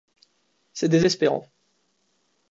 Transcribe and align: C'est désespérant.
C'est 0.73 0.87
désespérant. 0.89 1.45